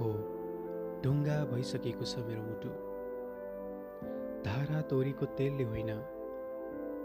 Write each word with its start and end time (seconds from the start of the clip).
हो 0.00 0.10
ढुङ्गा 1.04 1.36
भइसकेको 1.44 2.04
छ 2.04 2.18
मेरो 2.18 2.42
मुटु। 2.42 2.70
धारा 4.44 4.80
तोरीको 4.82 5.26
तेलले 5.26 5.64
होइन 5.64 5.90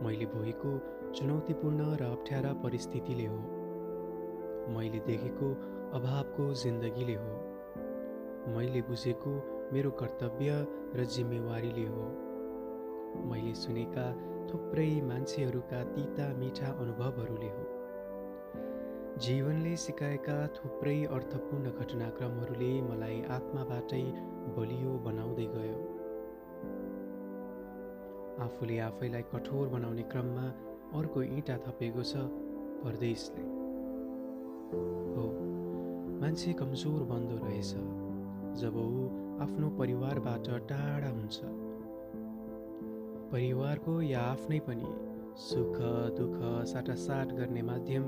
मैले 0.04 0.26
भोगेको 0.26 0.72
चुनौतीपूर्ण 1.12 1.88
र 1.96 2.04
अप्ठ्यारा 2.04 2.54
परिस्थितिले 2.54 3.26
हो। 3.26 3.40
मैले 4.76 5.00
देखेको 5.00 5.50
अभावको 5.94 6.54
जिन्दगीले 6.54 7.16
हो। 7.16 7.34
मैले 8.56 8.82
बुझेको 8.82 9.34
मेरो 9.74 9.92
कर्तव्य 9.92 10.68
र 10.96 11.06
जिम्मेवारीले 11.06 11.86
हो। 11.88 12.06
मैले 13.26 13.54
सुनेका 13.54 14.06
थुप्रै 14.48 15.02
मान्छेहरूका 15.02 15.84
तिता 15.84 16.28
मिठा 16.38 16.72
अनुभवहरूले 16.80 17.50
हो। 17.50 17.69
जीवनले 19.24 19.76
सिकाएका 19.76 20.36
थुप्रै 20.56 20.98
अर्थपूर्ण 21.16 21.72
घटनाक्रमहरूले 21.80 22.70
मलाई 22.84 23.18
आत्माबाटै 23.38 24.04
बलियो 24.58 24.92
बनाउँदै 25.08 25.48
गयो। 25.56 25.80
आफूले 28.46 28.78
आफैलाई 28.86 29.26
कठोर 29.34 29.68
बनाउने 29.74 30.06
क्रममा 30.14 30.46
अर्को 31.00 31.24
इँटा 31.24 31.58
थपेको 31.66 32.06
छ 32.12 32.24
परदेशले। 32.86 33.44
हो 35.16 35.26
मान्छे 36.22 36.54
कमजोर 36.64 37.04
बन्दो 37.12 37.42
रहेछ 37.44 37.72
जब 38.64 38.82
ऊ 38.86 39.12
आफ्नो 39.44 39.70
परिवारबाट 39.80 40.48
टाढा 40.72 41.10
हुन्छ। 41.10 41.38
परिवारको 43.36 44.02
या 44.06 44.22
आफ्नै 44.32 44.60
पनि 44.70 44.90
सुख 45.40 45.78
दुःख 46.18 46.66
साटासाट 46.66 47.28
गर्ने 47.34 47.62
माध्यम 47.62 48.04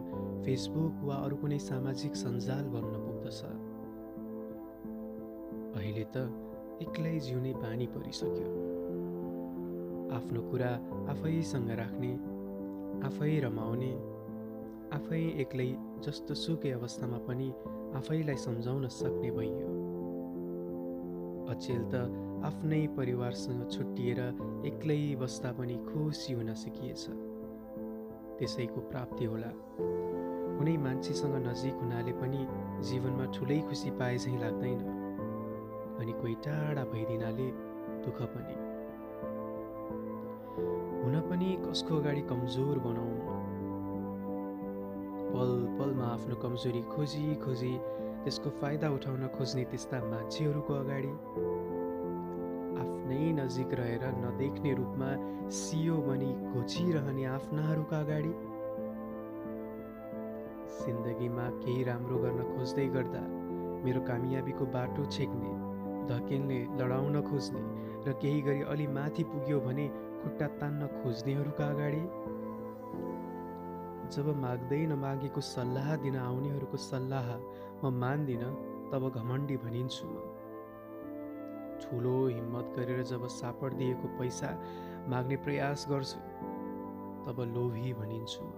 फेसबुक 0.45 1.03
वा 1.03 1.16
अरू 1.16 1.35
कुनै 1.35 1.59
सामाजिक 1.59 2.16
सञ्जाल 2.16 2.66
बन्न 2.67 2.94
पुग्दछ। 3.05 3.39
अहिले 5.77 6.03
त 6.16 6.17
एक्लै 6.81 7.20
जिउने 7.20 7.53
बानी 7.53 7.88
परिसक्यो। 7.88 8.47
आफ्नो 10.16 10.41
कुरा 10.41 10.72
आफैसँग 11.09 11.72
राख्ने 11.72 12.11
आफै 13.08 13.39
रमाउने 13.39 13.94
आफै 14.91 15.22
एक्लै 15.41 15.69
जस्तो 16.03 16.34
सुकै 16.34 16.72
अवस्थामा 16.72 17.17
पनि 17.17 17.50
आफैलाई 17.95 18.36
सम्झाउन 18.36 18.88
सक्ने 18.88 19.31
भइयो। 19.31 19.91
अचेल 21.52 21.83
त 21.91 21.95
आफ्नै 22.45 22.88
परिवारसँग 22.97 23.61
छुट्टिएर 23.69 24.19
एक्लै 24.66 25.16
बस्दा 25.16 25.52
पनि 25.52 25.75
खुसी 25.75 26.33
हुन 26.33 26.53
सिकिएछ। 26.53 27.03
त्यसैको 28.39 28.81
प्राप्ति 28.81 29.25
होला। 29.25 29.52
कुनै 30.57 30.77
मान्छेसँग 30.77 31.35
नजिक 31.47 31.73
हुनाले 31.73 32.11
पनि 32.11 32.41
जीवनमा 32.83 33.25
ठुलै 33.25 33.59
खुसी 33.59 33.91
पाए 33.91 34.17
झैँ 34.17 34.39
लाग्दैन। 34.39 34.79
अनि 35.99 36.11
कोही 36.11 36.35
टाढा 36.35 36.83
भइदिनाले 36.83 37.47
दुःख 38.05 38.19
पनि। 38.33 38.55
हुन 41.03 41.16
पनि 41.29 41.49
कसको 41.66 41.95
अगाडि 41.95 42.22
कमजोर 42.22 42.79
बनाउनु? 42.79 43.22
पल 45.33 45.52
पलमा 45.77 46.05
आफ्नो 46.05 46.35
कमजोरी 46.35 46.81
खोजी 46.81 47.35
खोजी 47.35 47.73
त्यसको 48.23 48.50
फाइदा 48.61 48.89
उठाउन 48.95 49.27
खोज्ने 49.36 49.64
त्यस्ता 49.72 49.97
मान्छेहरूको 50.11 50.73
अगाडि। 50.73 51.14
आफ्नै 52.83 53.22
नजिक 53.39 53.73
रहेर 53.80 54.03
नदेख्ने 54.25 54.73
रूपमा 54.80 55.09
सियो 55.59 55.95
बनी 56.08 56.31
घोचिरहने 56.53 57.23
आफ्नाहरूका 57.38 58.00
अगाडि। 58.05 58.33
जिन्दगीमा 60.81 61.45
केही 61.63 61.83
राम्रो 61.89 62.17
गर्न 62.23 62.41
खोज्दै 62.53 62.88
गर्दा 62.95 63.23
मेरो 63.86 64.02
कामयाबीको 64.08 64.66
बाटो 64.75 65.03
छेक्ने 65.17 65.52
धकेल्ने 66.09 66.59
लडाउन 66.80 67.22
खोज्ने 67.30 67.61
र 68.06 68.13
केही 68.22 68.41
गरी 68.47 68.61
अलि 68.73 68.88
माथि 68.95 69.23
पुग्यो 69.31 69.59
भने 69.67 69.85
खुट्टा 70.22 70.47
तान्न 70.61 70.88
खोज्नेहरूका 71.02 71.66
अगाडि 71.73 72.01
जब 74.11 74.27
माग्दै 74.38 74.79
नमागेको 74.91 75.41
सल्लाह 75.49 75.89
दिन 76.03 76.16
आउनेहरूको 76.22 76.77
सल्लाह 76.85 77.27
म 77.83 77.91
मान्दिनँ 77.99 78.49
तब 78.91 79.03
घमण्डी 79.09 79.57
भनिन्छु 79.57 80.07
म। 80.07 80.16
ठुलो 81.83 82.16
हिम्मत 82.27 82.73
गरेर 82.77 83.03
जब 83.11 83.27
सापड 83.27 83.73
दिएको 83.73 84.07
पैसा 84.17 84.49
माग्ने 85.09 85.38
प्रयास 85.45 85.85
गर्छु 85.89 86.19
तब 87.25 87.39
लोभी 87.53 87.94
भनिन्छु 87.94 88.41
म। 88.44 88.53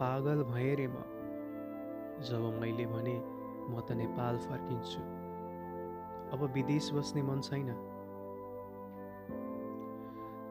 पागल 0.00 0.42
भएँ 0.52 0.74
रे 0.76 0.86
म 0.88 1.02
जब 2.30 2.42
मैले 2.60 2.86
भने 2.86 3.16
म 3.70 3.80
त 3.80 3.98
नेपाल 4.02 4.38
फर्किन्छु। 4.46 5.02
अब 6.32 6.50
विदेश 6.54 6.92
बस्ने 6.92 7.22
मन 7.22 7.40
छैन। 7.40 7.74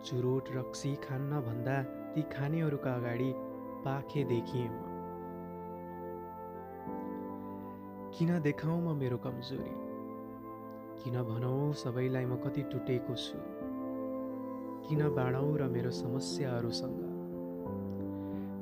चुरोट 0.05 0.51
रक्सी 0.51 0.95
खान्न 0.95 1.41
भन्दा 1.41 1.77
ती 2.16 2.22
खानेहरूका 2.22 2.94
अगाडि 2.94 3.34
पाखे 3.86 4.24
देखिएँ 4.24 4.70
किन 8.09 8.40
देखाउँ 8.40 8.81
म 8.81 8.97
मेरो 8.97 9.18
कमजोरी? 9.18 9.72
किन 11.03 11.24
भनौँ 11.24 11.74
सबैलाई 11.74 12.25
म 12.25 12.36
कति 12.36 12.62
टुटेको 12.62 13.16
छु? 13.16 13.38
किन 14.88 15.09
बाँडौँ 15.16 15.58
र 15.58 15.64
मेरो 15.64 15.92
समस्याहरूसँग? 15.92 17.00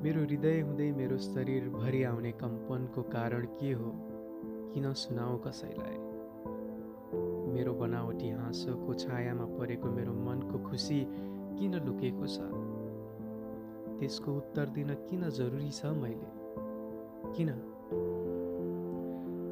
मेरो 0.03 0.21
हृदय 0.21 0.61
हुँदै 0.61 0.91
मेरो 0.91 1.17
शरीरभरि 1.17 2.03
आउने 2.03 2.31
कम्पनको 2.31 3.01
कारण 3.01 3.45
के 3.45 3.71
हो? 3.71 3.91
किन 4.73 4.93
सुनाऊ 4.93 5.37
कसैलाई? 5.37 5.97
मेरो 7.53 7.73
बनावटी 7.73 8.29
हाँसोको 8.29 8.93
छायामा 8.93 9.45
परेको 9.45 9.91
मेरो 9.91 10.13
मनको 10.13 10.59
खुसी 10.69 10.99
किन 11.59 11.75
लुकेको 11.85 12.27
छ? 12.27 12.39
त्यसको 13.99 14.31
उत्तर 14.31 14.65
दिन 14.65 14.93
किन 14.93 15.29
जरुरी 15.29 15.71
छ 15.71 15.85
मैले? 15.85 16.29
किन? 17.35 17.49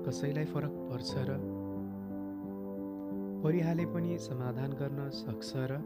कसैलाई 0.07 0.45
फरक 0.45 0.71
पर्छ 0.71 1.13
र? 1.17 1.37
परिहाले 3.43 3.85
पनि 3.85 4.17
समाधान 4.17 4.71
गर्न 4.73 5.09
सक्छ 5.09 5.53
र? 5.55 5.79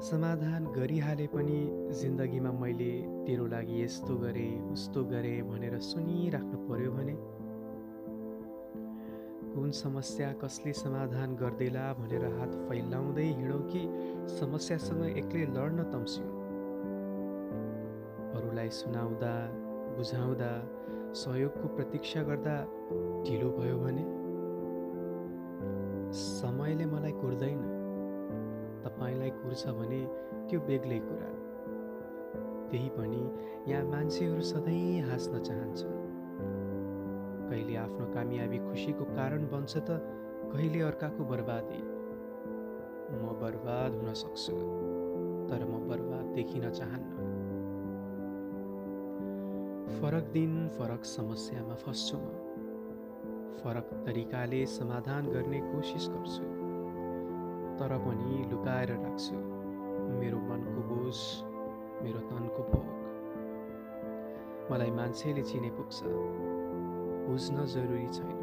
समाधान 0.00 0.64
गरिहाले 0.64 1.26
पनि 1.26 1.68
जिन्दगीमा 2.00 2.52
मैले 2.52 2.92
तेरो 3.26 3.46
लागि 3.46 3.84
यस्तो 3.84 4.16
गरेँ 4.16 4.72
उस्तो 4.72 5.04
गरेँ 5.04 5.42
भनेर 5.42 5.78
सुनिराख्नु 5.78 6.58
पर्यो 6.68 6.92
भने? 6.92 7.16
कुन 9.54 9.70
समस्या 9.70 10.32
कसले 10.32 10.72
समाधान 10.72 11.36
गर्देला 11.36 11.92
भनेर 11.92 12.24
हात 12.24 12.54
फैलाउँदै 12.68 13.24
हिँडौँ 13.24 13.62
कि 13.62 13.80
समस्यासँग 14.40 15.04
एक्लै 15.04 15.46
लड्न 15.46 15.82
तम्स्यौँ? 15.82 16.39
अरूलाई 18.50 18.70
सुनाउँदा 18.74 19.32
बुझाउँदा 19.94 20.50
सहयोगको 21.14 21.68
प्रतीक्षा 21.74 22.22
गर्दा 22.26 22.54
ढिलो 23.22 23.50
भयो 23.54 23.76
भने? 23.78 24.04
समयले 26.10 26.86
मलाई 26.90 27.12
कुर्दैन। 27.12 27.60
तपाईँलाई 28.82 29.30
कुर्छ 29.38 29.62
भने 29.78 30.00
त्यो 30.50 30.60
बेग्लै 30.66 30.98
कुरा। 30.98 31.30
त्यही 32.70 32.88
पनि 32.98 33.22
यहाँ 33.70 33.84
मान्छेहरू 33.86 34.42
सधैँ 34.42 35.00
हाँस्न 35.06 35.38
चाहन्छन्। 35.38 35.94
कहिले 37.50 37.76
आफ्नो 37.86 38.06
कामयाबी 38.14 38.58
खुसीको 38.66 39.04
कारण 39.14 39.46
बन्छ 39.46 39.76
त 39.78 40.02
कहिले 40.50 40.80
अर्काको 40.90 41.24
बर्बादी। 41.24 41.82
म 43.14 43.38
बर्बाद 43.42 43.90
हुन 43.94 44.12
सक्छु 44.26 44.58
तर 45.46 45.62
म 45.70 45.86
बर्बाद 45.86 46.34
देखिन 46.34 46.70
चाहन्न। 46.70 47.39
फरक 50.00 50.22
दिन 50.22 50.68
फरक 50.68 51.04
समस्यामा 51.04 51.74
फस्छु 51.74 52.16
म। 52.16 52.26
फरक 53.64 53.90
तरिकाले 54.06 54.66
समाधान 54.66 55.26
गर्ने 55.26 55.60
कोसिस 55.60 56.08
गर्छु। 56.08 56.42
तर 57.78 57.98
पनि 57.98 58.50
लुकाएर 58.50 58.88
राख्छु। 58.88 59.34
मेरो 60.20 60.38
मनको 60.38 60.80
बोझ 60.82 61.16
मेरो 62.02 62.20
तनको 62.20 62.62
भोग। 62.62 62.86
मलाई 64.72 64.90
मान्छेले 64.90 65.42
चिने 65.42 65.70
पुग्छ। 65.70 66.00
बुझ्न 67.28 67.66
जरुरी 67.66 68.06
छैन। 68.06 68.38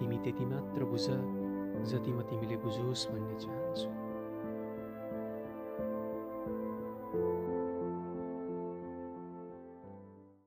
तिमी 0.00 0.18
त्यति 0.18 0.44
मात्र 0.44 0.84
बुझ 0.84 1.06
जति 1.90 2.12
म 2.12 2.22
तिमीले 2.22 2.56
बुझोस् 2.56 3.08
भन्ने 3.10 3.34
चाहन्छु। 3.34 3.99